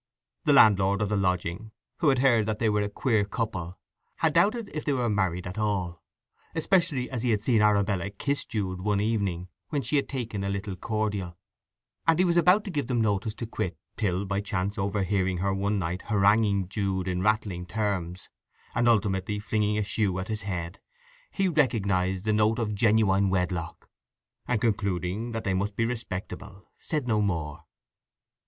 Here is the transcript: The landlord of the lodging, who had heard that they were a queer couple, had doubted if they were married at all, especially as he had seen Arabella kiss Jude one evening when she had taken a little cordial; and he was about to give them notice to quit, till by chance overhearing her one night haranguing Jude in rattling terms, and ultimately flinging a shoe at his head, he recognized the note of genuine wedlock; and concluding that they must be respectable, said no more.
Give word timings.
The 0.45 0.53
landlord 0.53 0.99
of 1.03 1.09
the 1.09 1.15
lodging, 1.15 1.73
who 1.97 2.09
had 2.09 2.17
heard 2.17 2.47
that 2.47 2.57
they 2.57 2.69
were 2.69 2.81
a 2.81 2.89
queer 2.89 3.23
couple, 3.23 3.77
had 4.15 4.33
doubted 4.33 4.71
if 4.73 4.83
they 4.83 4.93
were 4.93 5.09
married 5.11 5.45
at 5.45 5.59
all, 5.59 6.01
especially 6.55 7.07
as 7.11 7.21
he 7.21 7.29
had 7.29 7.43
seen 7.43 7.61
Arabella 7.61 8.09
kiss 8.09 8.43
Jude 8.43 8.81
one 8.81 8.99
evening 8.99 9.47
when 9.69 9.83
she 9.83 9.97
had 9.97 10.09
taken 10.09 10.43
a 10.43 10.49
little 10.49 10.75
cordial; 10.75 11.37
and 12.07 12.17
he 12.17 12.25
was 12.25 12.35
about 12.35 12.63
to 12.63 12.71
give 12.71 12.87
them 12.87 12.99
notice 12.99 13.35
to 13.35 13.45
quit, 13.45 13.77
till 13.95 14.25
by 14.25 14.41
chance 14.41 14.75
overhearing 14.79 15.37
her 15.37 15.53
one 15.53 15.77
night 15.77 16.01
haranguing 16.07 16.67
Jude 16.67 17.07
in 17.07 17.21
rattling 17.21 17.67
terms, 17.67 18.27
and 18.73 18.89
ultimately 18.89 19.37
flinging 19.37 19.77
a 19.77 19.83
shoe 19.83 20.17
at 20.17 20.29
his 20.29 20.41
head, 20.41 20.79
he 21.29 21.47
recognized 21.47 22.25
the 22.25 22.33
note 22.33 22.57
of 22.57 22.73
genuine 22.73 23.29
wedlock; 23.29 23.87
and 24.47 24.59
concluding 24.59 25.31
that 25.33 25.43
they 25.43 25.53
must 25.53 25.75
be 25.75 25.85
respectable, 25.85 26.71
said 26.79 27.07
no 27.07 27.21
more. 27.21 27.65